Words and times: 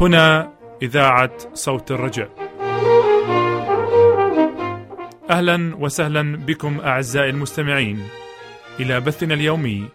هنا 0.00 0.52
إذاعة 0.82 1.30
صوت 1.54 1.90
الرجاء. 1.90 2.30
أهلا 5.30 5.76
وسهلا 5.78 6.36
بكم 6.36 6.80
أعزائي 6.80 7.30
المستمعين 7.30 8.08
إلى 8.80 9.00
بثنا 9.00 9.34
اليومي 9.34 9.88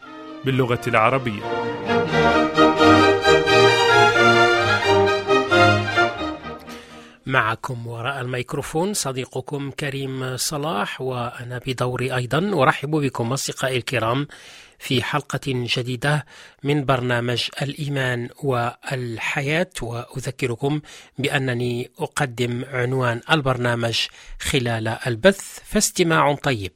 باللغة 0.46 0.82
العربية. 0.88 1.65
معكم 7.26 7.88
وراء 7.88 8.22
الميكروفون 8.22 8.94
صديقكم 8.94 9.72
كريم 9.72 10.38
صلاح 10.38 11.02
وأنا 11.02 11.62
بدوري 11.68 12.16
أيضا 12.16 12.64
أرحب 12.64 12.92
بكم 12.92 13.34
أصدقائي 13.34 13.78
الكرام 13.78 14.28
في 14.80 15.04
حلقة 15.04 15.40
جديدة 15.48 16.26
من 16.64 16.86
برنامج 16.86 17.50
الإيمان 17.62 18.30
والحياة 18.44 19.70
وأذكركم 19.82 20.82
بأنني 21.18 21.92
أقدم 22.00 22.66
عنوان 22.74 23.22
البرنامج 23.32 24.08
خلال 24.40 24.88
البث 24.88 25.60
فاستماع 25.66 26.36
طيب. 26.36 26.74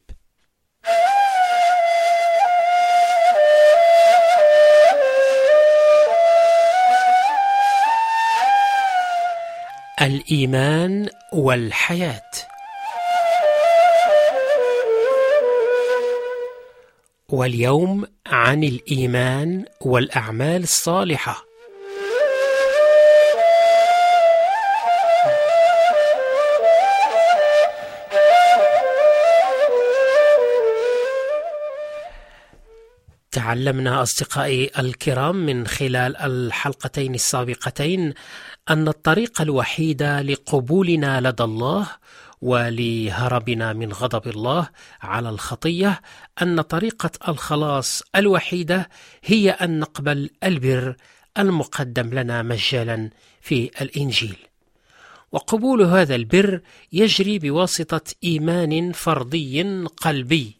الإيمان 10.01 11.09
والحياة. 11.33 12.31
واليوم 17.29 18.05
عن 18.27 18.63
الإيمان 18.63 19.65
والأعمال 19.81 20.63
الصالحة. 20.63 21.48
تعلمنا 33.31 34.01
أصدقائي 34.01 34.71
الكرام 34.79 35.35
من 35.35 35.67
خلال 35.67 36.17
الحلقتين 36.17 37.15
السابقتين 37.15 38.13
أن 38.69 38.87
الطريق 38.87 39.41
الوحيدة 39.41 40.21
لقبولنا 40.21 41.21
لدى 41.21 41.43
الله 41.43 41.87
ولهربنا 42.41 43.73
من 43.73 43.93
غضب 43.93 44.27
الله 44.27 44.69
على 45.01 45.29
الخطية 45.29 46.01
أن 46.41 46.61
طريقة 46.61 47.11
الخلاص 47.27 48.03
الوحيدة 48.15 48.89
هي 49.23 49.51
أن 49.51 49.79
نقبل 49.79 50.29
البر 50.43 50.95
المقدم 51.37 52.13
لنا 52.13 52.41
مجانا 52.41 53.09
في 53.41 53.71
الإنجيل. 53.81 54.37
وقبول 55.31 55.81
هذا 55.81 56.15
البر 56.15 56.61
يجري 56.91 57.39
بواسطة 57.39 58.01
إيمان 58.23 58.91
فردي 58.91 59.63
قلبي 59.85 60.58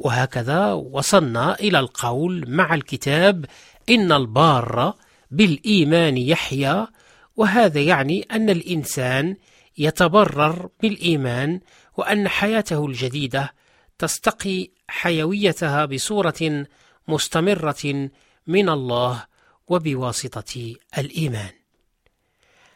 وهكذا 0.00 0.72
وصلنا 0.72 1.54
إلى 1.54 1.78
القول 1.78 2.44
مع 2.48 2.74
الكتاب 2.74 3.44
إن 3.88 4.12
البار 4.12 4.94
بالإيمان 5.30 6.16
يحيا 6.16 6.88
وهذا 7.36 7.80
يعني 7.80 8.22
أن 8.30 8.50
الإنسان 8.50 9.36
يتبرر 9.78 10.68
بالإيمان 10.82 11.60
وأن 11.96 12.28
حياته 12.28 12.86
الجديدة 12.86 13.54
تستقي 13.98 14.68
حيويتها 14.88 15.84
بصورة 15.84 16.66
مستمرة 17.08 18.10
من 18.46 18.68
الله 18.68 19.24
وبواسطة 19.68 20.74
الإيمان. 20.98 21.50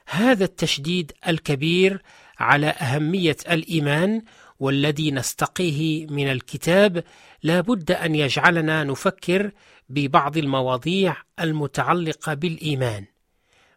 هذا 0.09 0.45
التشديد 0.45 1.13
الكبير 1.29 2.03
على 2.39 2.67
أهمية 2.67 3.37
الإيمان 3.51 4.23
والذي 4.65 5.11
نستقيه 5.11 6.07
من 6.07 6.31
الكتاب 6.31 7.05
لا 7.43 7.61
بد 7.61 7.91
أن 7.93 8.15
يجعلنا 8.15 8.85
نفكر 8.85 9.51
ببعض 9.89 10.37
المواضيع 10.37 11.17
المتعلقة 11.41 12.35
بالإيمان 12.35 13.05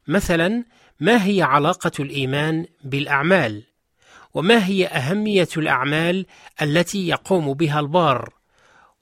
مثلا 0.08 0.64
ما 1.00 1.26
هي 1.26 1.42
علاقة 1.42 1.92
الإيمان 2.00 2.66
بالأعمال؟ 2.84 3.64
وما 4.34 4.66
هي 4.66 4.88
أهمية 4.88 5.48
الأعمال 5.58 6.26
التي 6.62 7.08
يقوم 7.08 7.54
بها 7.54 7.80
البار؟ 7.80 8.34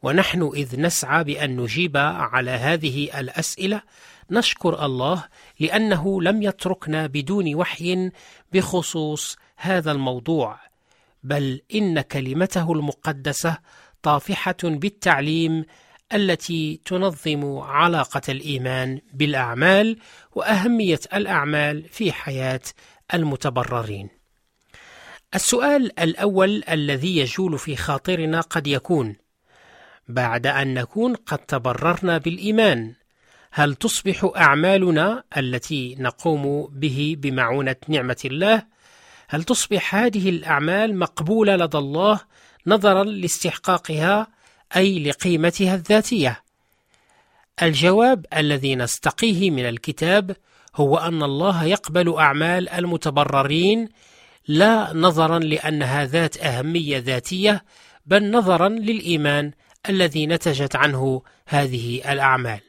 ونحن 0.03 0.51
إذ 0.56 0.81
نسعى 0.81 1.24
بأن 1.24 1.57
نجيب 1.62 1.97
على 1.97 2.51
هذه 2.51 3.19
الأسئلة 3.19 3.81
نشكر 4.31 4.85
الله 4.85 5.24
لأنه 5.59 6.22
لم 6.22 6.41
يتركنا 6.41 7.07
بدون 7.07 7.56
وحي 7.56 8.12
بخصوص 8.53 9.38
هذا 9.57 9.91
الموضوع، 9.91 10.65
بل 11.25 11.62
إن 11.75 12.02
كلمته 12.02 12.74
المقدسة 12.74 13.58
طافحة 14.02 14.56
بالتعليم 14.63 15.66
التي 16.13 16.81
تنظم 16.86 17.58
علاقة 17.58 18.22
الإيمان 18.30 19.02
بالأعمال 19.13 19.97
وأهمية 20.36 21.00
الأعمال 21.13 21.84
في 21.90 22.12
حياة 22.12 22.62
المتبررين. 23.13 24.09
السؤال 25.36 26.00
الأول 26.00 26.63
الذي 26.69 27.18
يجول 27.18 27.59
في 27.59 27.75
خاطرنا 27.75 28.42
قد 28.42 28.68
يكون: 28.68 29.16
بعد 30.07 30.47
أن 30.47 30.74
نكون 30.74 31.16
قد 31.16 31.38
تبررنا 31.40 32.18
بالإيمان، 32.18 32.94
هل 33.52 33.75
تصبح 33.75 34.31
أعمالنا 34.38 35.24
التي 35.38 35.96
نقوم 36.00 36.68
به 36.72 37.16
بمعونة 37.19 37.75
نعمة 37.88 38.18
الله؟ 38.25 38.75
هل 39.30 39.44
تصبح 39.44 39.96
هذه 39.96 40.30
الأعمال 40.30 41.00
مقبولة 41.00 41.56
لدى 41.56 41.78
الله 41.78 42.19
نظرا 42.68 43.03
لاستحقاقها 43.03 44.28
أي 44.75 45.03
لقيمتها 45.03 45.75
الذاتية. 45.75 46.44
الجواب 47.62 48.25
الذي 48.38 48.75
نستقيه 48.75 49.52
من 49.52 49.69
الكتاب 49.69 50.36
هو 50.75 50.97
أن 50.97 51.24
الله 51.24 51.63
يقبل 51.63 52.13
أعمال 52.13 52.69
المتبررين 52.69 53.90
لا 54.47 54.94
نظرا 54.94 55.40
لأنها 55.40 56.06
ذات 56.06 56.38
أهمية 56.38 56.97
ذاتية 56.97 57.63
بل 58.06 58.31
نظرا 58.31 58.69
للإيمان 58.69 59.52
الذي 59.90 60.28
نتجت 60.28 60.75
عنه 60.75 61.22
هذه 61.47 62.12
الأعمال. 62.12 62.59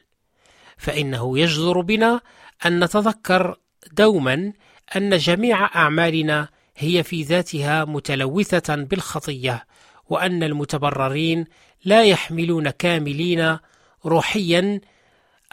فإنه 0.77 1.39
يجدر 1.39 1.81
بنا 1.81 2.21
أن 2.65 2.83
نتذكر 2.83 3.57
دوما 3.91 4.53
أن 4.95 5.17
جميع 5.17 5.65
أعمالنا 5.75 6.49
هي 6.77 7.03
في 7.03 7.23
ذاتها 7.23 7.85
متلوثة 7.85 8.75
بالخطية 8.75 9.65
وأن 10.09 10.43
المتبررين 10.43 11.45
لا 11.85 12.03
يحملون 12.03 12.69
كاملين 12.69 13.57
روحيا 14.05 14.81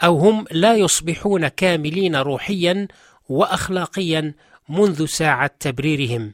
أو 0.03 0.17
هم 0.17 0.45
لا 0.51 0.75
يصبحون 0.75 1.47
كاملين 1.47 2.15
روحيا 2.15 2.87
وأخلاقيا 3.29 4.33
منذ 4.69 5.05
ساعة 5.05 5.51
تبريرهم 5.59 6.33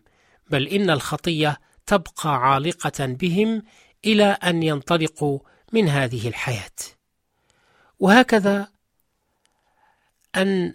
بل 0.50 0.68
إن 0.68 0.90
الخطية 0.90 1.60
تبقى 1.86 2.36
عالقة 2.36 3.06
بهم 3.06 3.64
إلى 4.06 4.24
أن 4.24 4.64
ينطلقوا 4.64 5.40
من 5.74 5.90
هذه 5.90 6.28
الحياة. 6.28 6.72
وهكذا 8.00 8.68
أن 10.36 10.74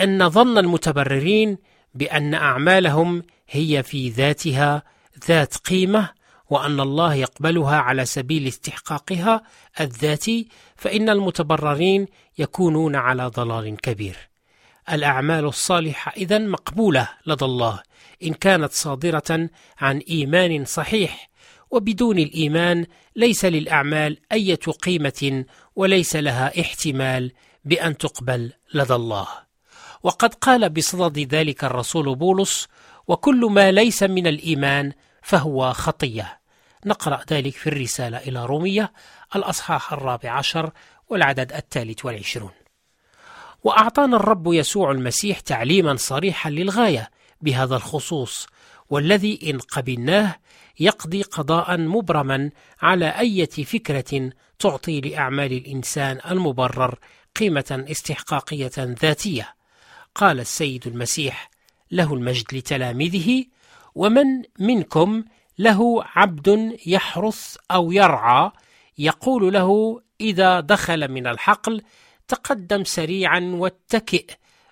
أن 0.00 0.28
ظن 0.28 0.58
المتبررين 0.58 1.58
بأن 1.94 2.34
أعمالهم 2.34 3.22
هي 3.48 3.82
في 3.82 4.08
ذاتها 4.08 4.82
ذات 5.28 5.56
قيمة 5.56 6.10
وأن 6.50 6.80
الله 6.80 7.14
يقبلها 7.14 7.76
على 7.76 8.04
سبيل 8.04 8.46
استحقاقها 8.46 9.42
الذاتي 9.80 10.48
فإن 10.76 11.08
المتبررين 11.08 12.06
يكونون 12.38 12.96
على 12.96 13.26
ضلال 13.26 13.76
كبير. 13.76 14.16
الأعمال 14.92 15.44
الصالحة 15.44 16.12
إذا 16.16 16.38
مقبولة 16.38 17.08
لدى 17.26 17.44
الله 17.44 17.82
إن 18.22 18.34
كانت 18.34 18.72
صادرة 18.72 19.48
عن 19.78 19.98
إيمان 19.98 20.64
صحيح 20.64 21.30
وبدون 21.70 22.18
الإيمان 22.18 22.86
ليس 23.16 23.44
للأعمال 23.44 24.18
أية 24.32 24.54
قيمة 24.82 25.44
وليس 25.76 26.16
لها 26.16 26.60
احتمال 26.60 27.32
بأن 27.64 27.96
تقبل 27.96 28.52
لدى 28.74 28.94
الله. 28.94 29.49
وقد 30.02 30.34
قال 30.34 30.68
بصدد 30.68 31.34
ذلك 31.34 31.64
الرسول 31.64 32.16
بولس: 32.16 32.68
وكل 33.08 33.46
ما 33.50 33.72
ليس 33.72 34.02
من 34.02 34.26
الإيمان 34.26 34.92
فهو 35.22 35.72
خطية. 35.72 36.40
نقرأ 36.86 37.20
ذلك 37.30 37.54
في 37.54 37.66
الرسالة 37.66 38.18
إلى 38.18 38.46
رومية 38.46 38.92
الأصحاح 39.36 39.92
الرابع 39.92 40.30
عشر 40.30 40.70
والعدد 41.08 41.52
الثالث 41.52 42.04
والعشرون. 42.04 42.50
وأعطانا 43.64 44.16
الرب 44.16 44.52
يسوع 44.52 44.90
المسيح 44.90 45.40
تعليما 45.40 45.96
صريحا 45.96 46.50
للغاية 46.50 47.10
بهذا 47.40 47.76
الخصوص 47.76 48.46
والذي 48.90 49.50
إن 49.50 49.58
قبلناه 49.58 50.36
يقضي 50.80 51.22
قضاء 51.22 51.78
مبرما 51.78 52.50
على 52.82 53.08
أية 53.08 53.46
فكرة 53.46 54.30
تعطي 54.58 55.00
لأعمال 55.00 55.52
الإنسان 55.52 56.18
المبرر 56.30 56.98
قيمة 57.36 57.84
استحقاقية 57.90 58.72
ذاتية. 58.78 59.59
قال 60.14 60.40
السيد 60.40 60.86
المسيح 60.86 61.50
له 61.90 62.14
المجد 62.14 62.44
لتلاميذه 62.52 63.44
ومن 63.94 64.42
منكم 64.58 65.24
له 65.58 66.04
عبد 66.04 66.76
يحرث 66.86 67.56
أو 67.70 67.92
يرعى 67.92 68.50
يقول 68.98 69.52
له 69.52 70.00
إذا 70.20 70.60
دخل 70.60 71.08
من 71.08 71.26
الحقل 71.26 71.82
تقدم 72.28 72.84
سريعا 72.84 73.40
واتكئ 73.54 74.26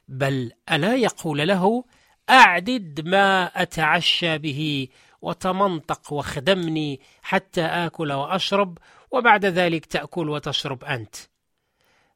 بل 0.08 0.52
ألا 0.72 0.94
يقول 0.94 1.48
له 1.48 1.84
أعدد 2.30 3.08
ما 3.08 3.44
أتعشى 3.62 4.38
به 4.38 4.88
وتمنطق 5.22 6.12
واخدمني 6.12 7.00
حتى 7.22 7.62
آكل 7.64 8.12
وأشرب 8.12 8.78
وبعد 9.10 9.46
ذلك 9.46 9.86
تأكل 9.86 10.28
وتشرب 10.28 10.84
أنت. 10.84 11.16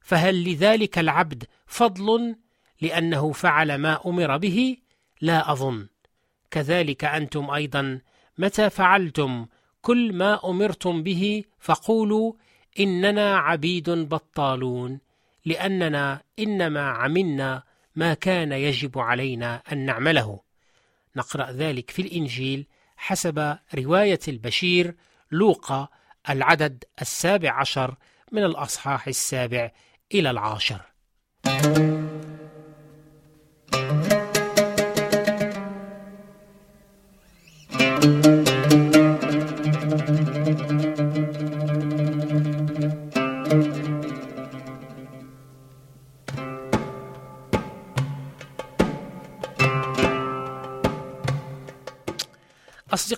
فهل 0.01 0.43
لذلك 0.43 0.99
العبد 0.99 1.43
فضل 1.67 2.35
لأنه 2.83 3.31
فعل 3.31 3.75
ما 3.75 3.99
أمر 4.05 4.37
به؟ 4.37 4.77
لا 5.21 5.51
أظن 5.51 5.87
كذلك 6.51 7.05
أنتم 7.05 7.49
أيضا 7.49 8.01
متى 8.37 8.69
فعلتم 8.69 9.45
كل 9.81 10.13
ما 10.13 10.49
أمرتم 10.49 11.03
به 11.03 11.43
فقولوا 11.59 12.33
إننا 12.79 13.37
عبيد 13.37 13.89
بطالون 13.89 14.99
لأننا 15.45 16.21
إنما 16.39 16.81
عملنا 16.81 17.63
ما 17.95 18.13
كان 18.13 18.51
يجب 18.51 18.99
علينا 18.99 19.61
أن 19.71 19.85
نعمله 19.85 20.39
نقرأ 21.15 21.51
ذلك 21.51 21.91
في 21.91 22.01
الإنجيل 22.01 22.67
حسب 22.97 23.57
رواية 23.75 24.19
البشير 24.27 24.95
لوقا 25.31 25.87
العدد 26.29 26.83
السابع 27.01 27.59
عشر 27.59 27.95
من 28.31 28.43
الأصحاح 28.43 29.07
السابع 29.07 29.71
إلى 30.13 30.29
العاشر 30.29 30.81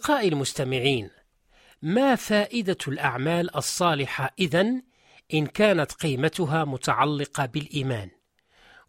أصدقائي 0.05 0.27
المستمعين 0.27 1.09
ما 1.81 2.15
فائدة 2.15 2.77
الأعمال 2.87 3.55
الصالحة 3.55 4.33
إذن 4.39 4.81
إن 5.33 5.45
كانت 5.45 5.91
قيمتها 5.91 6.65
متعلقة 6.65 7.45
بالإيمان؟ 7.45 8.09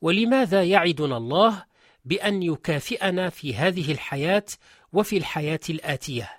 ولماذا 0.01 0.65
يعدنا 0.65 1.17
الله 1.17 1.65
بأن 2.05 2.43
يكافئنا 2.43 3.31
في 3.31 3.55
هذه 3.55 3.93
الحياة 3.93 4.45
وفي 4.93 5.17
الحياة 5.17 5.61
الآتية؟ 5.71 6.31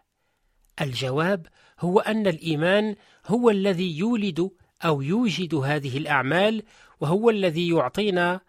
الجواب 0.81 1.47
هو 1.79 1.99
أن 1.99 2.27
الإيمان 2.27 2.95
هو 3.27 3.49
الذي 3.49 3.97
يولد 3.97 4.51
أو 4.85 5.01
يوجد 5.01 5.55
هذه 5.55 5.97
الأعمال 5.97 6.63
وهو 6.99 7.29
الذي 7.29 7.69
يعطينا 7.69 8.41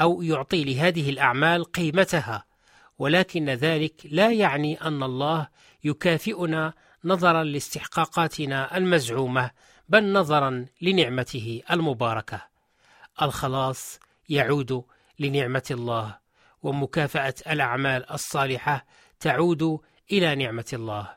أو 0.00 0.22
يعطي 0.22 0.64
لهذه 0.64 1.10
الأعمال 1.10 1.64
قيمتها 1.64 2.44
ولكن 2.98 3.50
ذلك 3.50 3.94
لا 4.04 4.32
يعني 4.32 4.80
أن 4.80 5.02
الله 5.02 5.48
يكافئنا 5.84 6.72
نظرا 7.04 7.44
لاستحقاقاتنا 7.44 8.76
المزعومة 8.76 9.50
بل 9.88 10.12
نظرا 10.12 10.66
لنعمته 10.82 11.62
المباركة. 11.70 12.42
الخلاص 13.22 13.98
يعود 14.28 14.84
لنعمة 15.18 15.66
الله 15.70 16.18
ومكافأة 16.62 17.34
الأعمال 17.46 18.10
الصالحة 18.10 18.86
تعود 19.20 19.80
إلى 20.12 20.34
نعمة 20.34 20.70
الله. 20.72 21.16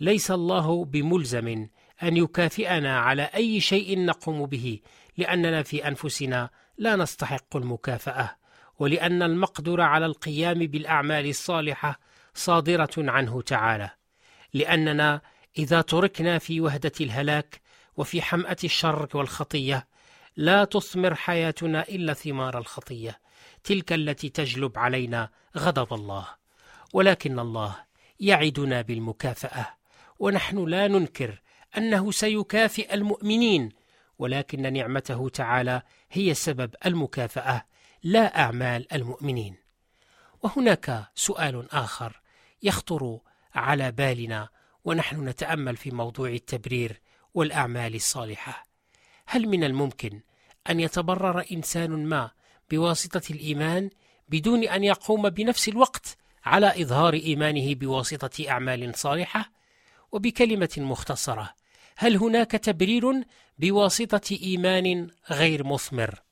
ليس 0.00 0.30
الله 0.30 0.84
بملزم 0.84 1.66
أن 2.02 2.16
يكافئنا 2.16 2.98
على 2.98 3.22
أي 3.22 3.60
شيء 3.60 4.04
نقوم 4.04 4.46
به 4.46 4.80
لأننا 5.16 5.62
في 5.62 5.88
أنفسنا 5.88 6.50
لا 6.78 6.96
نستحق 6.96 7.56
المكافأة. 7.56 8.41
ولأن 8.82 9.22
المقدور 9.22 9.80
على 9.80 10.06
القيام 10.06 10.58
بالأعمال 10.58 11.28
الصالحة 11.28 12.00
صادرة 12.34 12.90
عنه 12.98 13.42
تعالى 13.42 13.90
لأننا 14.54 15.20
إذا 15.58 15.80
تركنا 15.80 16.38
في 16.38 16.60
وهدة 16.60 16.92
الهلاك 17.00 17.60
وفي 17.96 18.22
حمأة 18.22 18.56
الشر 18.64 19.08
والخطية 19.14 19.86
لا 20.36 20.64
تثمر 20.64 21.14
حياتنا 21.14 21.82
إلا 21.82 22.14
ثمار 22.14 22.58
الخطية 22.58 23.20
تلك 23.64 23.92
التي 23.92 24.28
تجلب 24.28 24.78
علينا 24.78 25.30
غضب 25.58 25.94
الله. 25.94 26.26
ولكن 26.92 27.38
الله 27.38 27.76
يعدنا 28.20 28.82
بالمكافأة 28.82 29.66
ونحن 30.18 30.64
لا 30.64 30.88
ننكر 30.88 31.42
أنه 31.76 32.10
سيكافئ 32.10 32.94
المؤمنين 32.94 33.68
ولكن 34.18 34.72
نعمته 34.72 35.28
تعالى 35.28 35.82
هي 36.12 36.34
سبب 36.34 36.74
المكافأة. 36.86 37.71
لا 38.02 38.40
أعمال 38.40 38.92
المؤمنين 38.92 39.56
وهناك 40.42 41.04
سؤال 41.14 41.72
آخر 41.72 42.20
يخطر 42.62 43.18
على 43.54 43.92
بالنا 43.92 44.48
ونحن 44.84 45.28
نتأمل 45.28 45.76
في 45.76 45.90
موضوع 45.90 46.28
التبرير 46.28 47.00
والأعمال 47.34 47.94
الصالحة 47.94 48.66
هل 49.26 49.48
من 49.48 49.64
الممكن 49.64 50.20
أن 50.70 50.80
يتبرر 50.80 51.44
إنسان 51.52 52.06
ما 52.06 52.30
بواسطة 52.70 53.32
الإيمان 53.32 53.90
بدون 54.28 54.64
أن 54.64 54.84
يقوم 54.84 55.28
بنفس 55.28 55.68
الوقت 55.68 56.16
على 56.44 56.82
إظهار 56.82 57.14
إيمانه 57.14 57.74
بواسطة 57.74 58.48
أعمال 58.48 58.94
صالحة؟ 58.94 59.52
وبكلمة 60.12 60.74
مختصرة 60.76 61.54
هل 61.96 62.16
هناك 62.16 62.50
تبرير 62.50 63.24
بواسطة 63.58 64.38
إيمان 64.42 65.10
غير 65.30 65.66
مثمر؟ 65.66 66.22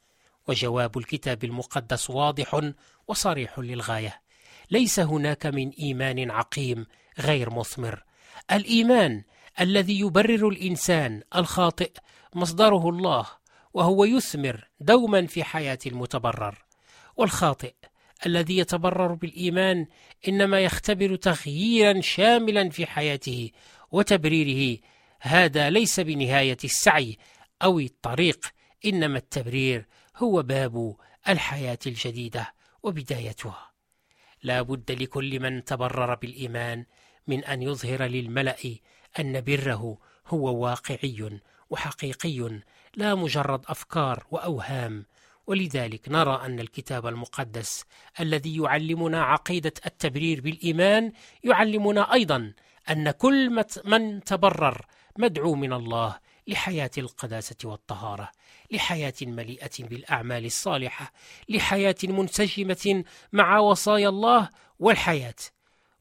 وجواب 0.48 0.98
الكتاب 0.98 1.44
المقدس 1.44 2.10
واضح 2.10 2.70
وصريح 3.08 3.58
للغاية. 3.58 4.22
ليس 4.70 5.00
هناك 5.00 5.46
من 5.46 5.70
إيمان 5.70 6.30
عقيم 6.30 6.86
غير 7.18 7.50
مثمر. 7.50 8.04
الإيمان 8.52 9.22
الذي 9.60 10.00
يبرر 10.00 10.48
الإنسان 10.48 11.22
الخاطئ 11.36 11.92
مصدره 12.34 12.88
الله 12.88 13.26
وهو 13.74 14.04
يثمر 14.04 14.68
دوما 14.80 15.26
في 15.26 15.44
حياة 15.44 15.78
المتبرر. 15.86 16.64
والخاطئ 17.16 17.74
الذي 18.26 18.58
يتبرر 18.58 19.14
بالإيمان 19.14 19.86
إنما 20.28 20.60
يختبر 20.60 21.16
تغييرا 21.16 22.00
شاملا 22.00 22.70
في 22.70 22.86
حياته 22.86 23.50
وتبريره. 23.92 24.78
هذا 25.20 25.70
ليس 25.70 26.00
بنهاية 26.00 26.56
السعي 26.64 27.18
أو 27.62 27.78
الطريق 27.78 28.46
إنما 28.84 29.18
التبرير 29.18 29.86
هو 30.20 30.42
باب 30.42 30.96
الحياة 31.28 31.78
الجديدة 31.86 32.54
وبدايتها. 32.82 33.70
لا 34.42 34.62
بد 34.62 34.90
لكل 35.02 35.40
من 35.40 35.64
تبرر 35.64 36.14
بالإيمان 36.14 36.84
من 37.26 37.44
أن 37.44 37.62
يظهر 37.62 38.02
للملأ 38.02 38.56
أن 39.18 39.40
بره 39.40 39.98
هو 40.26 40.64
واقعي 40.64 41.40
وحقيقي 41.70 42.60
لا 42.96 43.14
مجرد 43.14 43.64
أفكار 43.66 44.26
وأوهام. 44.30 45.06
ولذلك 45.46 46.08
نرى 46.08 46.42
أن 46.46 46.60
الكتاب 46.60 47.06
المقدس 47.06 47.84
الذي 48.20 48.56
يعلمنا 48.56 49.22
عقيدة 49.22 49.72
التبرير 49.86 50.40
بالإيمان 50.40 51.12
يعلمنا 51.44 52.12
أيضا 52.12 52.52
أن 52.90 53.10
كل 53.10 53.64
من 53.84 54.24
تبرر 54.24 54.86
مدعو 55.18 55.54
من 55.54 55.72
الله 55.72 56.18
لحياة 56.46 56.90
القداسة 56.98 57.56
والطهارة. 57.64 58.30
لحياة 58.70 59.14
مليئة 59.22 59.70
بالأعمال 59.80 60.44
الصالحة 60.44 61.12
لحياة 61.48 61.96
منسجمة 62.04 63.04
مع 63.32 63.58
وصايا 63.58 64.08
الله 64.08 64.48
والحياة. 64.78 65.34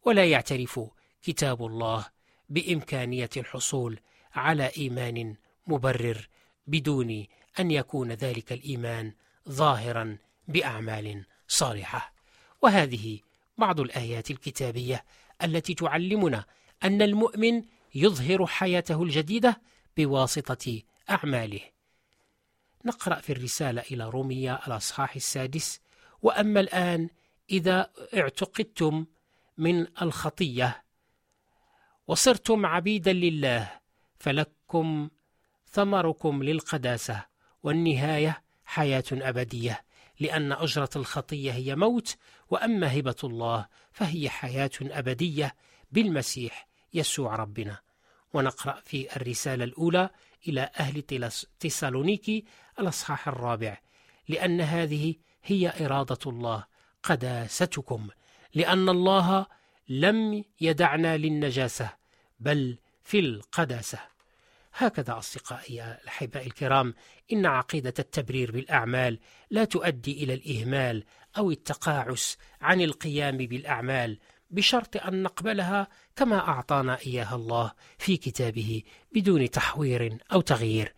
ولا 0.05 0.25
يعترف 0.25 0.79
كتاب 1.21 1.65
الله 1.65 2.05
بإمكانية 2.49 3.29
الحصول 3.38 3.99
على 4.33 4.71
إيمان 4.77 5.35
مبرر 5.67 6.27
بدون 6.67 7.25
أن 7.59 7.71
يكون 7.71 8.11
ذلك 8.11 8.51
الإيمان 8.51 9.13
ظاهرا 9.49 10.17
بأعمال 10.47 11.25
صالحة. 11.47 12.13
وهذه 12.61 13.19
بعض 13.57 13.79
الآيات 13.79 14.31
الكتابية 14.31 15.05
التي 15.43 15.73
تعلمنا 15.73 16.45
أن 16.83 17.01
المؤمن 17.01 17.63
يظهر 17.95 18.45
حياته 18.45 19.03
الجديدة 19.03 19.61
بواسطة 19.97 20.81
أعماله. 21.09 21.61
نقرأ 22.86 23.15
في 23.15 23.31
الرسالة 23.31 23.81
إلى 23.81 24.09
روميا 24.09 24.67
الأصحاح 24.67 25.15
السادس. 25.15 25.81
وأما 26.21 26.59
الآن 26.59 27.09
إذا 27.50 27.91
اعتقدتم 28.13 29.05
من 29.57 29.88
الخطية 30.01 30.83
وصرتم 32.07 32.65
عبيدا 32.65 33.13
لله 33.13 33.71
فلكم 34.19 35.09
ثمركم 35.71 36.43
للقداسة 36.43 37.25
والنهاية 37.63 38.41
حياة 38.65 39.03
أبدية 39.12 39.86
لأن 40.19 40.51
أجرة 40.51 40.89
الخطية 40.95 41.51
هي 41.51 41.75
موت 41.75 42.17
وأما 42.50 43.00
هبة 43.00 43.15
الله 43.24 43.67
فهي 43.91 44.29
حياة 44.29 44.71
أبدية 44.81 45.55
بالمسيح 45.91 46.67
يسوع 46.93 47.36
ربنا. 47.36 47.77
ونقرأ 48.33 48.81
في 48.86 49.15
الرسالة 49.15 49.63
الأولى 49.63 50.09
إلى 50.48 50.69
أهل 50.79 51.01
تسالونيكي 51.60 52.46
الأصحاح 52.79 53.27
الرابع 53.27 53.77
لأن 54.27 54.62
هذه 54.62 55.15
هي 55.43 55.86
إرادة 55.86 56.19
الله 56.25 56.65
قداستكم 57.03 58.08
لأن 58.53 58.89
الله 58.89 59.46
لم 59.89 60.43
يدعنا 60.62 61.17
للنجاسة 61.17 61.89
بل 62.39 62.77
في 63.03 63.19
القداسة. 63.19 64.00
هكذا 64.74 65.17
أصدقائي 65.17 65.84
الأحباء 66.03 66.46
الكرام 66.46 66.93
إن 67.34 67.46
عقيدة 67.46 67.93
التبرير 68.00 68.51
بالأعمال 68.51 69.19
لا 69.50 69.65
تؤدي 69.65 70.24
إلى 70.24 70.34
الإهمال 70.34 71.03
أو 71.38 71.51
التقاعس 71.51 72.38
عن 72.62 72.81
القيام 72.81 73.38
بالأعمال 73.38 74.19
بشرط 74.49 74.97
أن 74.97 75.23
نقبلها 75.23 75.87
كما 76.15 76.47
أعطانا 76.47 76.97
إياها 76.99 77.35
الله 77.35 77.71
في 77.97 78.17
كتابه 78.17 78.83
بدون 79.15 79.49
تحوير 79.49 80.17
أو 80.33 80.41
تغيير. 80.41 80.93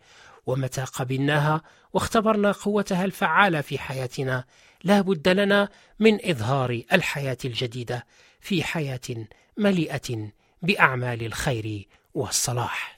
ومتى 0.46 0.84
قبلناها 0.84 1.62
واختبرنا 1.92 2.52
قوتها 2.52 3.04
الفعالة 3.04 3.60
في 3.60 3.78
حياتنا 3.78 4.44
لا 4.84 5.00
بد 5.00 5.28
لنا 5.28 5.68
من 5.98 6.30
إظهار 6.30 6.82
الحياة 6.92 7.38
الجديدة 7.44 8.06
في 8.40 8.64
حياة 8.64 9.26
مليئة 9.56 10.32
بأعمال 10.62 11.26
الخير 11.26 11.88
والصلاح. 12.14 12.96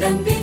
también. 0.00 0.39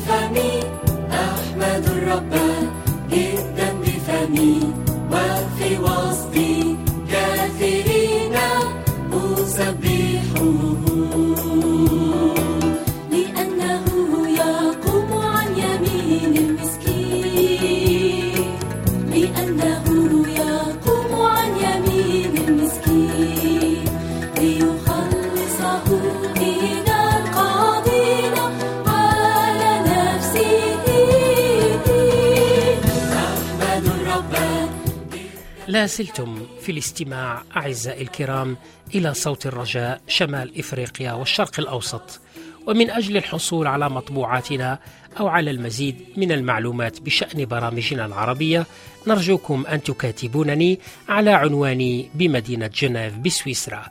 لا 35.77 35.85
زلتم 35.85 36.45
في 36.61 36.71
الاستماع 36.71 37.43
أعزائي 37.57 38.01
الكرام 38.01 38.57
إلى 38.95 39.13
صوت 39.13 39.45
الرجاء 39.45 40.01
شمال 40.07 40.59
إفريقيا 40.59 41.11
والشرق 41.13 41.59
الأوسط. 41.59 42.19
ومن 42.67 42.89
أجل 42.89 43.17
الحصول 43.17 43.67
على 43.67 43.89
مطبوعاتنا 43.89 44.79
أو 45.19 45.27
على 45.27 45.51
المزيد 45.51 46.05
من 46.17 46.31
المعلومات 46.31 47.01
بشأن 47.01 47.45
برامجنا 47.45 48.05
العربية 48.05 48.65
نرجوكم 49.07 49.65
أن 49.65 49.83
تكاتبونني 49.83 50.79
على 51.09 51.31
عنواني 51.31 52.09
بمدينة 52.13 52.67
جنيف 52.67 53.17
بسويسرا 53.17 53.85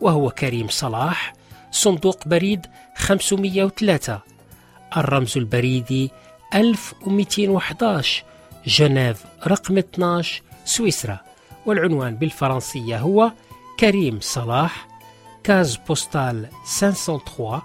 وهو 0.00 0.30
كريم 0.30 0.68
صلاح 0.68 1.34
صندوق 1.70 2.28
بريد 2.28 2.66
503 2.96 4.20
الرمز 4.96 5.38
البريدي 5.38 6.10
1211 6.54 8.24
جنيف 8.66 9.24
رقم 9.46 9.78
12 9.78 10.42
سويسرا. 10.64 11.31
والعنوان 11.66 12.16
بالفرنسية 12.16 12.98
هو 12.98 13.32
كريم 13.80 14.18
صلاح 14.20 14.88
case 15.44 15.76
postale 15.88 16.48
503 16.64 17.62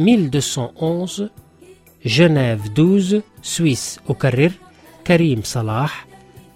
1211 0.00 1.30
جنيف 2.06 2.64
12 2.64 3.22
Suisse 3.42 4.00
أكرر 4.08 4.52
كريم 5.06 5.40
صلاح 5.44 6.06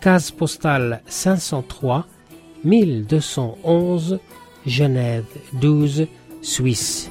case 0.01 0.31
postale 0.31 1.01
503 1.09 2.05
1211 2.65 4.19
جنيف 4.67 5.25
12 5.59 6.07
سويس 6.43 7.11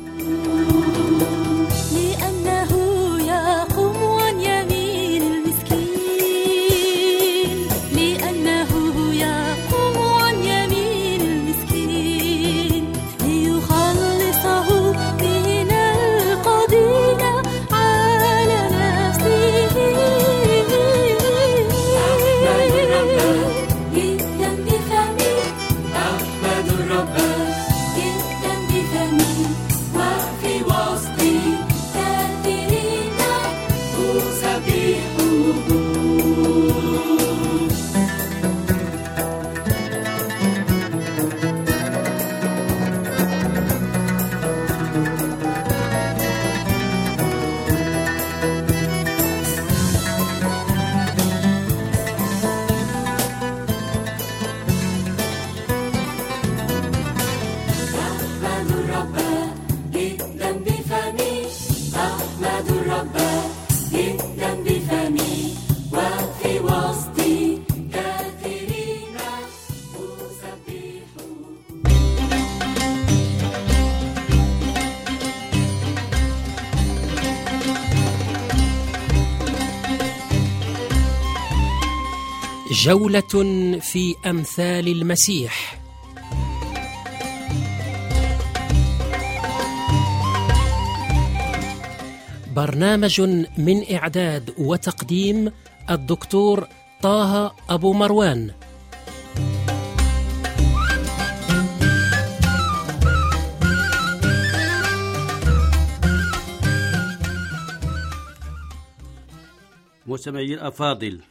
جولة 82.71 83.21
في 83.79 84.15
أمثال 84.25 84.87
المسيح. 84.87 85.81
برنامج 92.55 93.21
من 93.57 93.95
إعداد 93.95 94.53
وتقديم 94.57 95.51
الدكتور 95.89 96.67
طه 97.01 97.55
أبو 97.69 97.93
مروان. 97.93 98.51
مستمعي 110.07 110.53
الأفاضل 110.53 111.21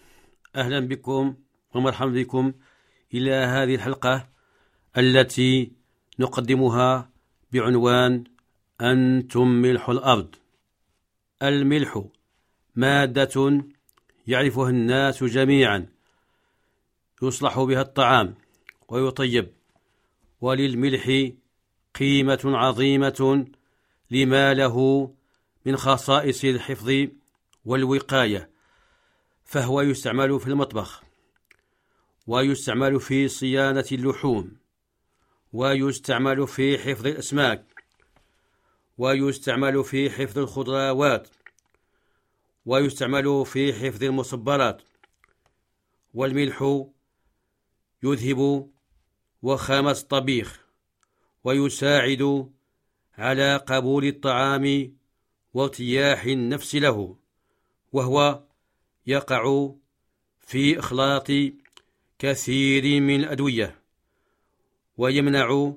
أهلا 0.57 0.81
بكم 0.81 1.35
ومرحبا 1.75 2.11
بكم 2.11 2.53
إلى 3.15 3.33
هذه 3.33 3.75
الحلقة 3.75 4.29
التي 4.99 5.73
نقدمها 6.19 7.11
بعنوان 7.53 8.25
أنتم 8.81 9.49
ملح 9.49 9.89
الأرض. 9.89 10.35
الملح 11.43 12.05
مادة 12.77 13.65
يعرفها 14.27 14.71
الناس 14.71 15.25
جميعا 15.25 15.87
يصلح 17.23 17.61
بها 17.61 17.83
الطعام 17.83 18.35
ويطيب 18.89 19.49
وللملح 20.41 21.31
قيمة 21.95 22.41
عظيمة 22.45 23.47
لما 24.11 24.55
له 24.55 25.11
من 25.67 25.77
خصائص 25.77 26.45
الحفظ 26.45 27.07
والوقاية. 27.65 28.51
فهو 29.51 29.81
يستعمل 29.81 30.41
في 30.41 30.47
المطبخ 30.47 31.03
ويستعمل 32.27 33.01
في 33.01 33.29
صيانة 33.29 33.85
اللحوم 33.93 34.57
ويستعمل 35.53 36.47
في 36.47 36.79
حفظ 36.79 37.07
الأسماك 37.07 37.85
ويستعمل 38.99 39.85
في 39.85 40.11
حفظ 40.11 40.39
الخضروات 40.39 41.29
ويستعمل 42.67 43.47
في 43.47 43.73
حفظ 43.73 44.05
المصبرات. 44.05 44.83
والملح 46.15 46.85
يذهب 48.03 48.71
وخامة 49.43 49.91
الطبيخ 49.91 50.61
ويساعد 51.45 52.51
على 53.19 53.57
قبول 53.57 54.05
الطعام 54.05 54.97
وارتياح 55.55 56.25
النفس 56.25 56.75
له 56.75 57.17
وهو 57.93 58.50
يقع 59.11 59.71
في 60.41 60.79
إخلاط 60.79 61.29
كثير 62.19 63.01
من 63.01 63.21
الأدوية 63.21 63.75
ويمنع 64.97 65.73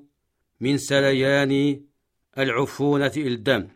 من 0.60 0.78
سريان 0.78 1.82
العفونة 2.38 3.12
إلى 3.18 3.28
الدم 3.28 3.68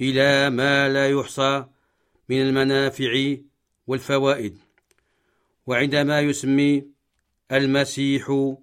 إلى 0.00 0.50
ما 0.50 0.88
لا 0.88 1.10
يحصى 1.10 1.64
من 2.28 2.42
المنافع 2.42 3.36
والفوائد. 3.86 4.58
وعندما 5.66 6.20
يسمي 6.20 6.86
المسيح 7.52 8.54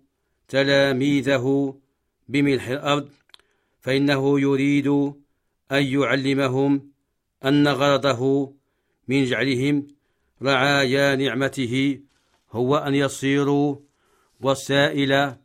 تلاميذه 0.48 1.78
بملح 2.28 2.68
الأرض 2.68 3.10
فإنه 3.82 4.40
يريد 4.40 4.88
أن 5.72 5.84
يعلمهم 5.84 6.92
أن 7.46 7.68
غرضه 7.68 8.54
من 9.08 9.26
جعلهم 9.26 9.88
رعايا 10.44 11.16
نعمته 11.16 12.00
هو 12.52 12.78
أن 12.78 12.96
يصيروا 12.96 13.76
وسائل 14.42 15.36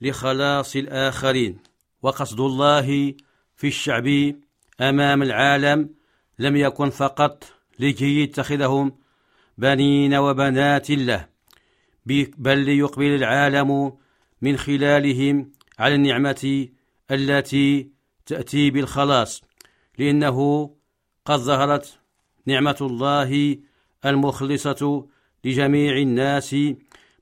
لخلاص 0.00 0.76
الآخرين. 0.76 1.58
وقصد 2.02 2.40
الله 2.40 3.14
في 3.56 3.66
الشعب 3.66 4.34
أمام 4.80 5.22
العالم 5.22 5.90
لم 6.38 6.56
يكن 6.56 6.90
فقط 6.90 7.44
لكي 7.78 8.20
يتخذهم 8.22 8.92
بنين 9.58 10.14
وبنات 10.14 10.90
له 10.90 11.28
بل 12.38 12.58
ليقبل 12.58 13.14
العالم 13.14 13.92
من 14.42 14.56
خلالهم 14.56 15.52
على 15.78 15.94
النعمة 15.94 16.68
التي 17.10 17.90
تأتي 18.26 18.70
بالخلاص. 18.70 19.42
لأنه 19.98 20.70
قد 21.24 21.38
ظهرت 21.38 21.98
نعمة 22.46 22.76
الله 22.80 23.58
المخلصة 24.04 25.06
لجميع 25.44 25.96
الناس 25.96 26.56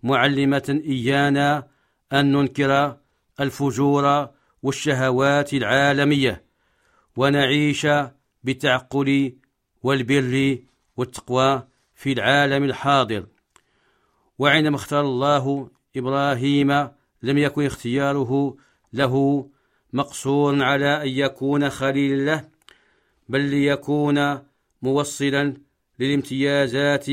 معلمة 0.03 0.81
إيانا 0.85 1.69
أن 2.13 2.33
ننكر 2.33 2.97
الفجور 3.41 4.29
والشهوات 4.63 5.55
العالمية 5.55 6.45
ونعيش 7.17 7.87
بالتعقل 8.45 9.33
والبر 9.83 10.59
والتقوى 10.97 11.63
في 11.95 12.13
العالم 12.13 12.65
الحاضر. 12.65 13.27
وعندما 14.39 14.77
اختار 14.77 15.01
الله 15.01 15.71
إبراهيم 15.97 16.71
لم 17.23 17.39
يكن 17.39 17.67
اختياره 17.67 18.57
له 18.93 19.47
مقصورا 19.93 20.65
على 20.65 21.03
أن 21.03 21.09
يكون 21.09 21.71
خليل 21.71 22.27
له 22.27 22.49
بل 23.29 23.41
ليكون 23.41 24.39
موصلا 24.83 25.55
للامتيازات 25.99 27.07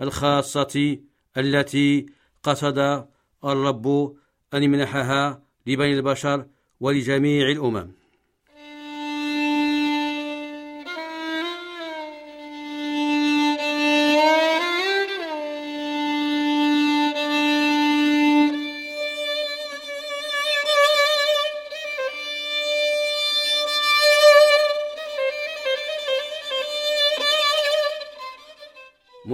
الخاصة 0.00 0.98
التي 1.36 2.06
قصد 2.42 3.06
الرب 3.44 4.16
أن 4.54 4.62
يمنحها 4.62 5.42
لبني 5.66 5.94
البشر 5.94 6.46
ولجميع 6.80 7.48
الأمم. 7.48 8.01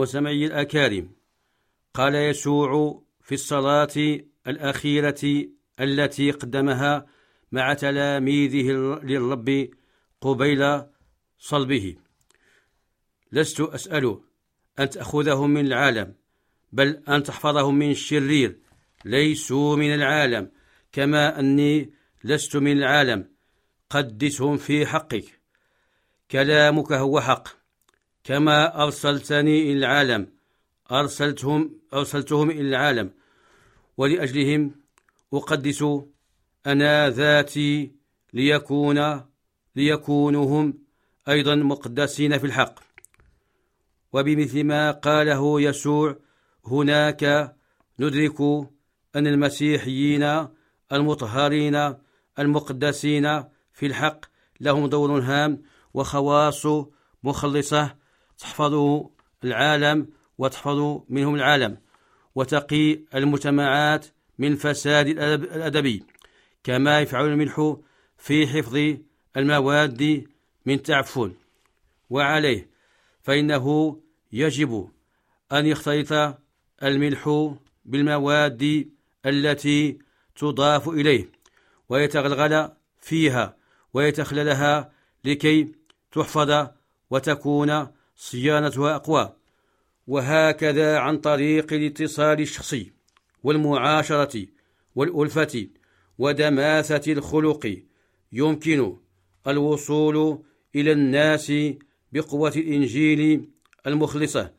وسمعي 0.09 0.47
الأكارم. 0.47 1.11
قال 1.95 2.15
يسوع 2.15 3.03
في 3.23 3.35
الصلاة 3.35 4.21
الأخيرة 4.47 5.49
التي 5.81 6.31
قدمها 6.31 7.07
مع 7.53 7.75
تلاميذه 7.75 8.73
للرب 9.03 9.69
قبيل 10.21 10.83
صلبه. 11.39 11.97
لست 13.33 13.61
أسأل 13.61 14.21
أن 14.79 14.91
تأخذهم 14.91 15.51
من 15.51 15.67
العالم 15.67 16.15
بل 16.73 17.03
أن 17.09 17.23
تحفظهم 17.23 17.75
من 17.75 17.91
الشرير 17.91 18.59
ليسوا 19.05 19.77
من 19.77 19.95
العالم 19.95 20.51
كما 20.93 21.41
أني 21.41 21.91
لست 22.25 22.57
من 22.57 22.79
العالم. 22.79 23.29
قدسهم 23.91 24.57
في 24.57 24.87
حقك. 24.87 25.41
كلامك 26.31 26.93
هو 26.93 27.21
حق. 27.21 27.58
كما 28.29 28.83
أرسلتني 28.83 29.63
إلى 29.63 29.73
العالم. 29.73 30.29
أرسلتهم 30.91 31.81
أرسلتهم 31.95 32.51
إلى 32.51 32.69
العالم. 32.69 33.11
ولأجلهم 33.97 34.75
أقدس 35.35 35.85
أنا 36.67 37.11
ذاتي 37.11 37.93
ليكون 38.33 39.21
ليكونوا 39.77 40.47
هم 40.47 40.79
أيضا 41.29 41.55
مقدسين 41.55 42.39
في 42.39 42.47
الحق. 42.47 42.75
وبمثل 44.13 44.65
ما 44.65 44.91
قاله 44.91 45.61
يسوع 45.61 46.17
هناك 46.67 47.55
ندرك 47.99 48.41
أن 49.17 49.27
المسيحيين 49.27 50.49
المطهرين 50.93 51.95
المقدسين 52.39 53.45
في 53.73 53.87
الحق 53.87 54.21
لهم 54.61 54.87
دور 54.87 55.21
هام 55.21 55.63
وخواص 55.95 56.67
مخلصة 57.25 58.08
تحفظ 58.39 59.03
العالم 59.45 60.09
وتحفظ 60.39 61.01
منهم 61.09 61.35
العالم 61.35 61.79
وتقي 62.35 62.99
المجتمعات 63.15 64.07
من 64.39 64.57
فساد 64.57 65.07
الأدبي 65.07 66.05
كما 66.65 67.01
يفعل 67.01 67.27
الملح 67.27 67.77
في 68.19 68.47
حفظ 68.47 68.97
المواد 69.37 70.27
من 70.67 70.83
تعفن. 70.83 71.33
وعليه 72.11 72.69
فإنه 73.23 73.97
يجب 74.33 74.91
أن 75.53 75.67
يختلط 75.67 76.39
الملح 76.83 77.53
بالمواد 77.85 78.89
التي 79.27 79.99
تضاف 80.37 80.89
إليه 80.89 81.31
ويتغلغل 81.89 82.71
فيها 83.01 83.57
ويتخللها 83.95 84.93
لكي 85.25 85.73
تحفظ 86.13 86.67
وتكون 87.11 87.87
صيانتها 88.19 88.97
أقوى. 88.97 89.35
وهكذا 90.07 90.99
عن 90.99 91.19
طريق 91.19 91.73
الاتصال 91.73 92.41
الشخصي 92.41 92.93
والمعاشرة 93.43 94.47
والألفة 94.95 95.69
ودماثة 96.19 97.13
الخلق 97.13 97.83
يمكن 98.33 98.97
الوصول 99.47 100.43
إلى 100.75 100.93
الناس 100.93 101.53
بقوة 102.13 102.53
الإنجيل 102.57 103.49
المخلصة. 103.87 104.53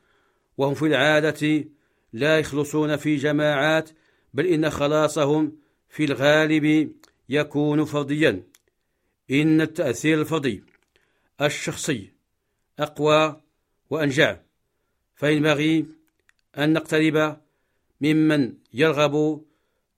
وهم 0.57 0.73
في 0.73 0.85
العادة 0.85 1.65
لا 2.13 2.39
يخلصون 2.39 2.95
في 2.95 3.15
جماعات 3.15 3.89
بل 4.33 4.45
إن 4.45 4.69
خلاصهم 4.69 5.57
في 5.89 6.03
الغالب 6.05 6.91
يكون 7.29 7.85
فرديا. 7.85 8.43
إن 9.31 9.61
التأثير 9.61 10.21
الفردي 10.21 10.63
الشخصي 11.41 12.11
أقوى 12.79 13.41
وأنجع 13.89 14.37
فينبغي 15.15 15.85
أن 16.57 16.73
نقترب 16.73 17.41
ممن 18.01 18.53
يرغب 18.73 19.45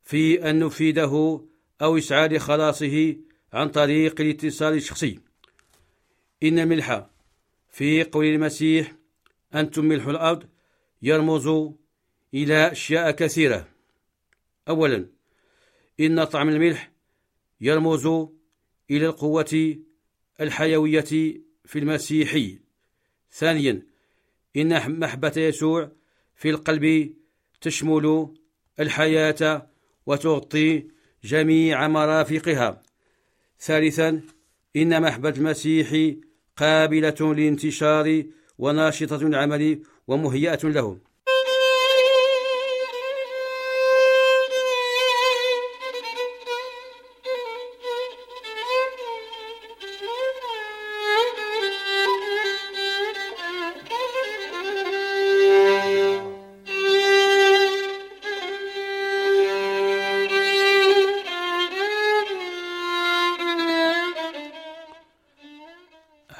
في 0.03 0.49
أن 0.49 0.59
نفيده 0.59 1.41
أو 1.81 1.97
يسعى 1.97 2.27
لخلاصه 2.27 3.15
عن 3.53 3.69
طريق 3.69 4.21
الاتصال 4.21 4.73
الشخصي. 4.73 5.19
إن 6.43 6.59
الملح 6.59 7.07
في 7.69 8.03
قول 8.03 8.25
المسيح 8.25 8.95
أنتم 9.55 9.85
ملح 9.85 10.07
الأرض 10.07 10.43
يرمز 11.01 11.47
إلى 12.33 12.71
أشياء 12.71 13.11
كثيرة. 13.11 13.67
أولا 14.69 15.05
إن 15.99 16.23
طعم 16.23 16.49
الملح 16.49 16.91
يرمز 17.61 18.07
إلى 18.91 19.05
القوة 19.05 19.77
الحيوية 20.41 21.41
في 21.65 21.79
المسيحي. 21.79 22.60
ثانيا 23.33 23.81
إن 24.57 24.99
محبة 24.99 25.33
يسوع 25.37 25.91
في 26.35 26.49
القلب 26.49 27.13
تشمل 27.61 28.27
الحياة 28.79 29.67
وتغطي 30.05 30.87
جميع 31.23 31.87
مرافقها. 31.87 32.83
ثالثا 33.59 34.21
إن 34.75 35.01
محبة 35.01 35.29
المسيح 35.29 36.15
قابلة 36.57 37.15
للانتشار 37.21 38.23
وناشطة 38.57 39.21
العمل 39.21 39.81
ومهيئة 40.07 40.59
له. 40.63 40.97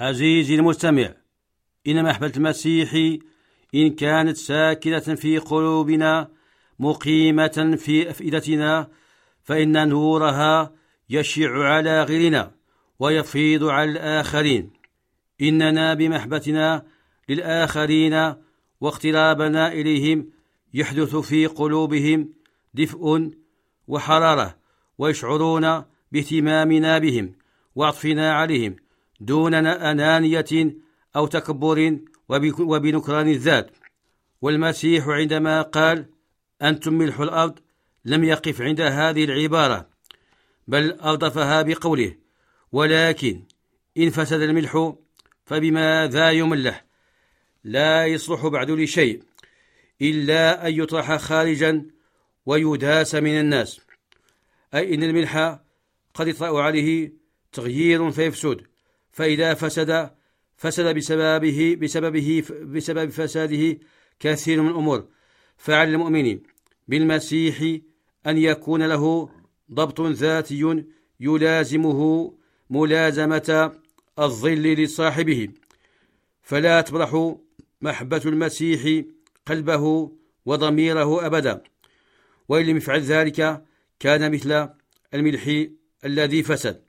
عزيزي 0.01 0.55
المستمع 0.55 1.13
إن 1.87 2.03
محبة 2.03 2.31
المسيح 2.37 3.19
إن 3.75 3.89
كانت 3.89 4.37
ساكنة 4.37 4.99
في 4.99 5.37
قلوبنا 5.37 6.31
مقيمة 6.79 7.77
في 7.77 8.09
أفئدتنا 8.09 8.87
فإن 9.43 9.87
نورها 9.89 10.73
يشع 11.09 11.63
على 11.63 12.03
غيرنا 12.03 12.51
ويفيض 12.99 13.63
على 13.63 13.91
الآخرين. 13.91 14.71
إننا 15.41 15.93
بمحبتنا 15.93 16.85
للآخرين 17.29 18.33
واقترابنا 18.81 19.71
إليهم 19.71 20.29
يحدث 20.73 21.15
في 21.15 21.45
قلوبهم 21.45 22.33
دفء 22.73 23.31
وحرارة 23.87 24.57
ويشعرون 24.97 25.83
باهتمامنا 26.11 26.97
بهم 26.97 27.35
وعطفنا 27.75 28.33
عليهم. 28.33 28.75
دون 29.21 29.53
أنانية 29.53 30.75
أو 31.15 31.27
تكبر 31.27 31.99
وبنكران 32.59 33.27
الذات. 33.27 33.71
والمسيح 34.41 35.07
عندما 35.07 35.61
قال 35.61 36.05
أنتم 36.61 36.93
ملح 36.93 37.19
الأرض 37.19 37.59
لم 38.05 38.23
يقف 38.23 38.61
عند 38.61 38.81
هذه 38.81 39.23
العبارة 39.23 39.89
بل 40.67 40.97
أضافها 40.99 41.61
بقوله 41.61 42.15
ولكن 42.71 43.43
إن 43.97 44.09
فسد 44.09 44.41
الملح 44.41 44.93
فبماذا 45.45 46.31
يملح 46.31 46.85
لا 47.63 48.05
يصلح 48.05 48.47
بعد 48.47 48.71
لشيء 48.71 49.23
إلا 50.01 50.67
أن 50.67 50.73
يطرح 50.73 51.15
خارجا 51.15 51.85
ويداس 52.45 53.15
من 53.15 53.39
الناس. 53.39 53.81
أي 54.73 54.95
إن 54.95 55.03
الملح 55.03 55.59
قد 56.13 56.27
يطرأ 56.27 56.61
عليه 56.61 57.13
تغيير 57.51 58.11
فيفسد. 58.11 58.70
فإذا 59.11 59.53
فسد 59.53 60.09
فسد 60.57 60.95
بسببه 60.95 61.77
بسببه 61.81 62.43
بسبب 62.63 63.09
فساده 63.09 63.79
كثير 64.19 64.61
من 64.61 64.69
الأمور. 64.69 65.07
فعلى 65.57 65.91
المؤمن 65.91 66.39
بالمسيح 66.87 67.79
أن 68.27 68.37
يكون 68.37 68.83
له 68.83 69.29
ضبط 69.71 70.01
ذاتي 70.01 70.83
يلازمه 71.19 72.33
ملازمة 72.69 73.71
الظل 74.19 74.73
لصاحبه. 74.73 75.49
فلا 76.43 76.81
تبرح 76.81 77.35
محبة 77.81 78.21
المسيح 78.25 79.05
قلبه 79.45 80.11
وضميره 80.45 81.25
أبدا. 81.25 81.63
وإن 82.49 82.65
لم 82.65 82.77
يفعل 82.77 83.01
ذلك 83.01 83.63
كان 83.99 84.31
مثل 84.31 84.69
الملح 85.13 85.65
الذي 86.05 86.43
فسد. 86.43 86.81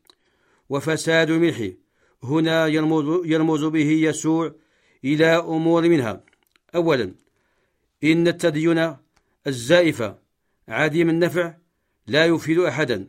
وفساد 0.69 1.31
الملح 1.31 1.73
هنا 2.25 2.67
يرمز, 2.67 3.27
يرمز 3.27 3.65
به 3.65 3.91
يسوع 3.91 4.55
إلى 5.05 5.27
أمور 5.27 5.89
منها. 5.89 6.25
أولا 6.75 7.15
إن 8.05 8.29
التدين 8.29 8.97
الزائف 9.47 10.13
عديم 10.69 11.11
النفع 11.11 11.55
لا 12.07 12.27
يفيد 12.27 12.59
أحدا 12.59 13.09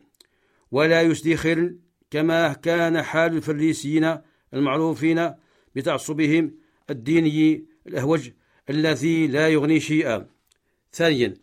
ولا 0.70 1.02
يسدي 1.02 1.36
خير 1.36 1.76
كما 2.10 2.52
كان 2.52 3.02
حال 3.02 3.36
الفريسيين 3.36 4.18
المعروفين 4.54 5.34
بتعصبهم 5.76 6.54
الديني 6.90 7.64
الأهوج 7.86 8.30
الذي 8.70 9.26
لا 9.26 9.48
يغني 9.48 9.80
شيئا. 9.80 10.26
ثانيا 10.92 11.34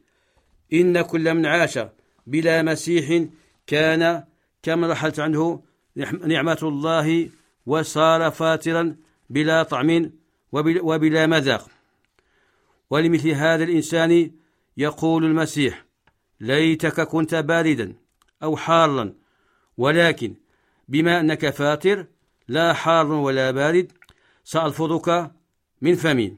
إن 0.73 1.01
كل 1.01 1.33
من 1.33 1.45
عاش 1.45 1.79
بلا 2.27 2.61
مسيح 2.61 3.25
كان 3.67 4.23
كما 4.63 4.87
رحلت 4.87 5.19
عنه 5.19 5.63
نعمة 6.25 6.59
الله 6.63 7.29
وصار 7.65 8.31
فاترا 8.31 8.95
بلا 9.29 9.63
طعم 9.63 10.11
وبلا 10.51 11.25
مذاق. 11.27 11.69
ولمثل 12.89 13.29
هذا 13.29 13.63
الإنسان 13.63 14.31
يقول 14.77 15.25
المسيح 15.25 15.85
ليتك 16.39 17.01
كنت 17.01 17.35
باردا 17.35 17.95
أو 18.43 18.57
حارا 18.57 19.13
ولكن 19.77 20.35
بما 20.87 21.19
أنك 21.19 21.49
فاتر 21.49 22.07
لا 22.47 22.73
حار 22.73 23.11
ولا 23.11 23.51
بارد 23.51 23.91
سألفظك 24.43 25.31
من 25.81 25.95
فمي 25.95 26.37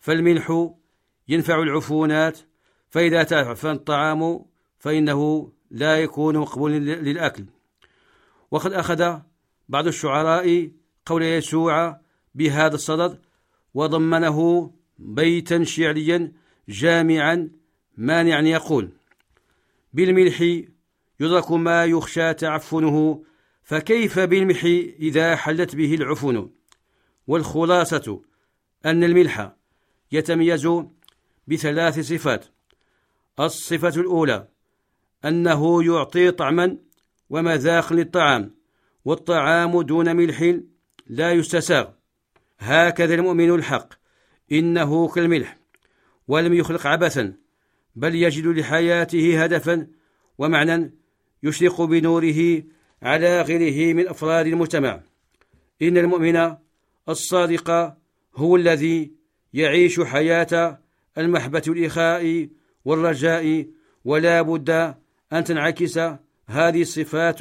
فالملح 0.00 0.70
ينفع 1.28 1.62
العفونات 1.62 2.38
فإذا 2.90 3.22
تعفن 3.22 3.70
الطعام 3.70 4.44
فإنه 4.78 5.52
لا 5.70 6.00
يكون 6.02 6.36
مقبولا 6.38 6.78
للأكل. 6.78 7.44
وقد 8.50 8.72
أخذ 8.72 9.20
بعض 9.70 9.86
الشعراء 9.86 10.70
قول 11.06 11.22
يسوع 11.22 12.00
بهذا 12.34 12.74
الصدد 12.74 13.18
وضمنه 13.74 14.70
بيتا 14.98 15.64
شعريا 15.64 16.32
جامعا 16.68 17.50
مانعا 17.96 18.40
يقول 18.40 18.90
بالملح 19.92 20.40
يدرك 21.20 21.52
ما 21.52 21.84
يخشى 21.84 22.34
تعفنه 22.34 23.24
فكيف 23.62 24.18
بالملح 24.18 24.64
إذا 24.98 25.36
حلت 25.36 25.76
به 25.76 25.94
العفن؟ 25.94 26.50
والخلاصة 27.26 28.20
أن 28.86 29.04
الملح 29.04 29.52
يتميز 30.12 30.68
بثلاث 31.48 32.00
صفات 32.00 32.46
الصفة 33.40 34.00
الأولى 34.00 34.48
أنه 35.24 35.84
يعطي 35.84 36.30
طعما 36.30 36.78
ومذاق 37.30 37.92
للطعام 37.92 38.59
والطعام 39.04 39.82
دون 39.82 40.16
ملح 40.16 40.54
لا 41.06 41.32
يستساغ. 41.32 41.88
هكذا 42.58 43.14
المؤمن 43.14 43.50
الحق. 43.50 43.94
إنه 44.52 45.08
كالملح 45.08 45.58
ولم 46.28 46.54
يخلق 46.54 46.86
عبثا 46.86 47.34
بل 47.96 48.14
يجد 48.14 48.46
لحياته 48.46 49.44
هدفا 49.44 49.86
ومعنى 50.38 50.94
يشرق 51.42 51.82
بنوره 51.82 52.62
على 53.02 53.42
غيره 53.42 53.94
من 53.94 54.08
أفراد 54.08 54.46
المجتمع. 54.46 55.00
إن 55.82 55.98
المؤمن 55.98 56.54
الصادق 57.08 57.96
هو 58.36 58.56
الذي 58.56 59.12
يعيش 59.52 60.00
حياة 60.00 60.80
المحبة 61.18 61.62
الإخاء 61.68 62.48
والرجاء 62.84 63.66
ولا 64.04 64.42
بد 64.42 64.70
أن 65.32 65.44
تنعكس 65.44 65.98
هذه 66.46 66.82
الصفات 66.82 67.38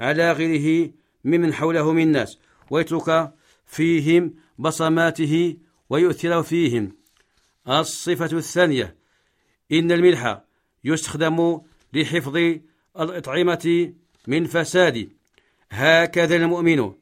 على 0.00 0.32
غيره 0.32 0.90
ممن 1.24 1.54
حوله 1.54 1.92
من 1.92 2.02
الناس 2.02 2.38
ويترك 2.70 3.32
فيهم 3.66 4.34
بصماته 4.58 5.56
ويؤثر 5.90 6.42
فيهم. 6.42 6.96
الصفة 7.68 8.38
الثانية 8.38 8.96
إن 9.72 9.92
الملح 9.92 10.40
يستخدم 10.84 11.60
لحفظ 11.92 12.36
الأطعمة 13.00 13.92
من 14.26 14.46
فساد. 14.46 15.08
هكذا 15.70 16.36
المؤمن 16.36 16.92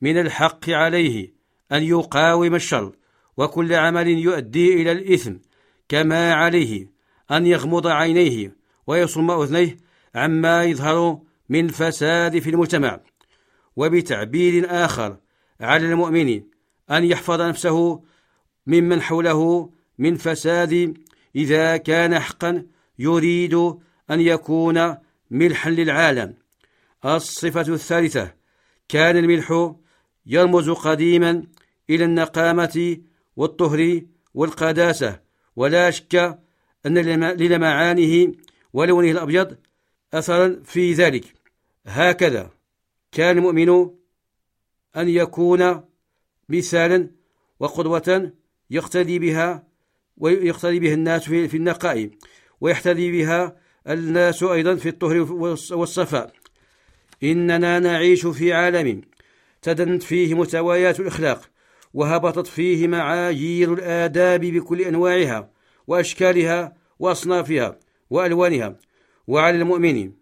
من 0.00 0.18
الحق 0.20 0.70
عليه 0.70 1.32
أن 1.72 1.82
يقاوم 1.82 2.54
الشر 2.54 2.92
وكل 3.36 3.74
عمل 3.74 4.08
يؤدي 4.08 4.82
إلى 4.82 4.92
الإثم 4.92 5.32
كما 5.88 6.34
عليه 6.34 6.86
أن 7.30 7.46
يغمض 7.46 7.86
عينيه 7.86 8.56
ويصم 8.86 9.30
أذنيه 9.30 9.76
عما 10.14 10.64
يظهر 10.64 11.20
من 11.48 11.68
فساد 11.68 12.38
في 12.38 12.50
المجتمع 12.50 13.00
وبتعبير 13.76 14.66
آخر 14.70 15.16
على 15.60 15.86
المؤمن 15.86 16.42
أن 16.90 17.04
يحفظ 17.04 17.40
نفسه 17.40 18.02
ممن 18.66 19.02
حوله 19.02 19.70
من 19.98 20.16
فساد 20.16 20.94
إذا 21.36 21.76
كان 21.76 22.18
حقا 22.18 22.66
يريد 22.98 23.54
أن 24.10 24.20
يكون 24.20 24.96
ملحا 25.30 25.70
للعالم. 25.70 26.34
الصفة 27.04 27.74
الثالثة 27.74 28.34
كان 28.88 29.16
الملح 29.16 29.72
يرمز 30.26 30.70
قديما 30.70 31.42
إلى 31.90 32.04
النقامة 32.04 32.96
والطهر 33.36 34.00
والقداسة 34.34 35.20
ولا 35.56 35.90
شك 35.90 36.38
أن 36.86 36.98
للمعانه 36.98 38.32
ولونه 38.72 39.10
الأبيض 39.10 39.56
أثرا 40.14 40.62
في 40.64 40.92
ذلك. 40.92 41.24
هكذا 41.86 42.50
كان 43.12 43.38
المؤمن 43.38 43.68
أن 44.96 45.08
يكون 45.08 45.80
مثالا 46.48 47.10
وقدوة 47.60 48.32
يقتدي 48.70 49.18
بها 49.18 49.66
ويقتدي 50.16 50.80
بها 50.80 50.94
الناس 50.94 51.24
في 51.24 51.56
النقاء 51.56 52.10
ويحتذي 52.60 53.12
بها 53.12 53.56
الناس 53.88 54.42
أيضا 54.42 54.74
في 54.74 54.88
الطهر 54.88 55.32
والصفاء. 55.72 56.32
إننا 57.22 57.78
نعيش 57.78 58.26
في 58.26 58.52
عالم 58.52 59.00
تدنت 59.62 60.02
فيه 60.02 60.34
مستويات 60.34 61.00
الإخلاق 61.00 61.50
وهبطت 61.94 62.46
فيه 62.46 62.88
معايير 62.88 63.72
الآداب 63.72 64.40
بكل 64.40 64.80
أنواعها 64.80 65.50
وأشكالها 65.86 66.76
وأصنافها 66.98 67.78
وألوانها. 68.10 68.76
وعلى 69.26 69.56
المؤمن 69.56 70.12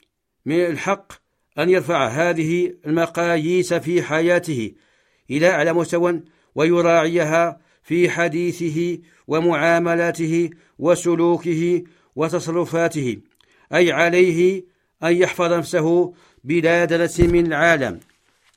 من 0.47 0.67
الحق 0.67 1.13
أن 1.59 1.71
يرفع 1.71 2.09
هذه 2.09 2.75
المقاييس 2.87 3.75
في 3.75 4.03
حياته 4.03 4.73
إلى 5.31 5.51
أعلى 5.51 5.73
مستوى 5.73 6.23
ويراعيها 6.55 7.61
في 7.83 8.11
حديثه 8.11 8.99
ومعاملاته 9.27 10.51
وسلوكه 10.79 11.85
وتصرفاته 12.17 13.17
أي 13.75 13.93
عليه 13.93 14.65
أن 15.03 15.17
يحفظ 15.17 15.53
نفسه 15.53 16.15
بلا 16.45 16.85
دنس 16.85 17.21
من 17.21 17.47
العالم. 17.47 18.01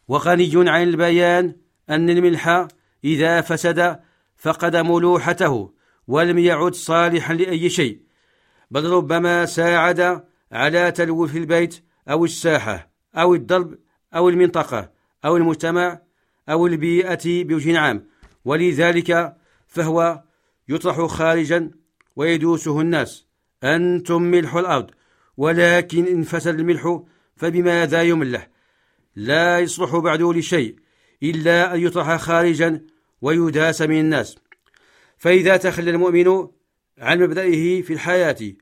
وغني 0.07 0.51
عن 0.55 0.83
البيان 0.83 1.55
أن 1.89 2.09
الملح 2.09 2.67
إذا 3.03 3.41
فسد 3.41 3.99
فقد 4.37 4.75
ملوحته 4.75 5.73
ولم 6.07 6.39
يعد 6.39 6.75
صالحا 6.75 7.33
لأي 7.33 7.69
شيء 7.69 7.99
بل 8.71 8.85
ربما 8.85 9.45
ساعد 9.45 10.23
على 10.53 10.91
تلوث 10.91 11.35
البيت 11.35 11.83
أو 12.09 12.25
الساحة 12.25 12.91
أو 13.15 13.35
الدرب 13.35 13.77
أو 14.15 14.29
المنطقة 14.29 14.91
أو 15.25 15.37
المجتمع 15.37 16.01
أو 16.49 16.67
البيئة 16.67 17.43
بوجه 17.43 17.79
عام 17.79 18.07
ولذلك 18.45 19.37
فهو 19.67 20.23
يطرح 20.69 21.05
خارجا 21.05 21.71
ويدوسه 22.15 22.81
الناس. 22.81 23.27
أنتم 23.63 24.21
ملح 24.21 24.55
الأرض 24.55 24.91
ولكن 25.37 26.05
إن 26.05 26.23
فسد 26.23 26.59
الملح 26.59 27.01
فبماذا 27.35 28.03
يملح؟ 28.03 28.49
لا 29.15 29.59
يصلح 29.59 29.95
بعده 29.95 30.33
لشيء 30.33 30.75
إلا 31.23 31.75
أن 31.75 31.79
يطرح 31.79 32.15
خارجا 32.15 32.81
ويداس 33.21 33.81
من 33.81 33.99
الناس. 33.99 34.35
فإذا 35.17 35.57
تخلى 35.57 35.91
المؤمن 35.91 36.47
عن 36.97 37.19
مبدئه 37.19 37.81
في 37.81 37.93
الحياة 37.93 38.53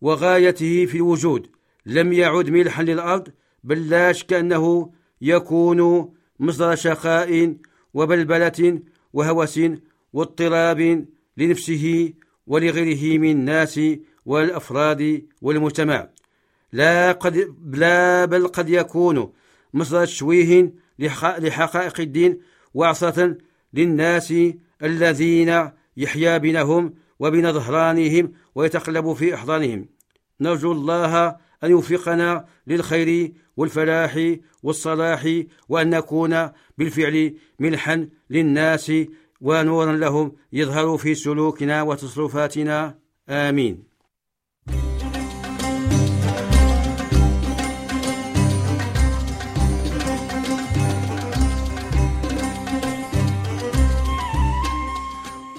وغايته 0.00 0.86
في 0.86 0.96
الوجود 0.96 1.46
لم 1.86 2.12
يعد 2.12 2.50
ملحا 2.50 2.82
للأرض 2.82 3.28
بل 3.64 3.88
لا 3.88 4.12
شك 4.12 4.32
أنه 4.32 4.92
يكون 5.20 6.10
مصدر 6.40 6.74
شقاء 6.74 7.56
وبلبلة 7.94 8.80
وهوس 9.12 9.60
واضطراب 10.12 11.06
لنفسه 11.36 12.12
ولغيره 12.46 13.18
من 13.18 13.30
الناس 13.30 13.80
والأفراد 14.26 15.26
والمجتمع. 15.42 16.08
لا, 16.72 17.12
قد 17.12 17.54
لا 17.72 18.24
بل 18.24 18.48
قد 18.48 18.68
يكون 18.68 19.32
مصدر 19.74 20.04
تشويه 20.04 20.72
لحقائق 20.98 22.00
الدين 22.00 22.40
وعصرة 22.74 23.36
للناس 23.74 24.34
الذين 24.82 25.70
يحيا 25.96 26.38
بينهم 26.38 26.94
وبين 27.18 27.52
ظهرانهم 27.52 28.32
ويتقلب 28.54 29.12
في 29.12 29.34
أحضانهم. 29.34 29.88
نرجو 30.40 30.72
الله 30.72 31.28
أن 31.64 31.70
يوفقنا 31.70 32.46
للخير 32.66 33.32
والفلاح 33.56 34.36
والصلاح 34.62 35.42
وأن 35.68 35.90
نكون 35.90 36.50
بالفعل 36.78 37.34
ملحا 37.60 38.08
للناس 38.30 38.92
ونورا 39.40 39.92
لهم 39.92 40.32
يظهر 40.52 40.96
في 40.96 41.14
سلوكنا 41.14 41.82
وتصرفاتنا. 41.82 42.98
آمين. 43.28 43.95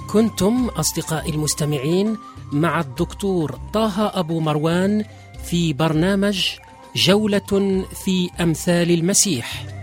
كنتم 0.08 0.67
أصدقائي 0.67 1.30
المستمعين 1.30 2.17
مع 2.52 2.80
الدكتور 2.80 3.60
طه 3.74 4.20
أبو 4.20 4.39
مروان 4.39 5.06
في 5.46 5.74
برنامج 5.74 6.50
جولة 6.96 7.86
في 8.06 8.30
أمثال 8.39 8.91
المسيح. 8.91 9.77